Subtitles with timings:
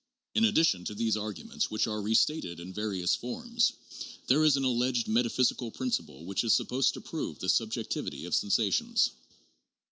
[0.33, 3.73] In addition to these arguments which are restated in various forms,
[4.25, 9.11] there is an alleged metaphysical principle which is supposed to prove the subjectivity of sensations.